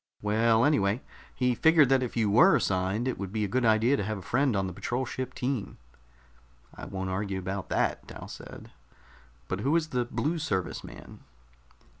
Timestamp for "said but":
8.27-9.59